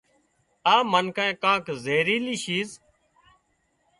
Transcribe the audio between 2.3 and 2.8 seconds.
شيز